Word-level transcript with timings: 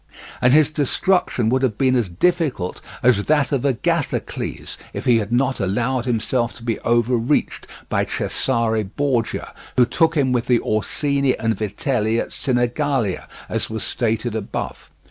And 0.41 0.51
his 0.51 0.71
destruction 0.71 1.49
would 1.49 1.61
have 1.61 1.77
been 1.77 1.95
as 1.95 2.09
difficult 2.09 2.81
as 3.03 3.25
that 3.25 3.51
of 3.51 3.63
Agathocles 3.63 4.75
if 4.93 5.05
he 5.05 5.19
had 5.19 5.31
not 5.31 5.59
allowed 5.59 6.05
himself 6.05 6.53
to 6.53 6.63
be 6.63 6.79
overreached 6.79 7.67
by 7.87 8.05
Cesare 8.05 8.81
Borgia, 8.83 9.53
who 9.77 9.85
took 9.85 10.17
him 10.17 10.31
with 10.31 10.47
the 10.47 10.59
Orsini 10.59 11.37
and 11.37 11.55
Vitelli 11.55 12.17
at 12.19 12.31
Sinigalia, 12.31 13.27
as 13.47 13.69
was 13.69 13.83
stated 13.83 14.33
above. 14.33 14.89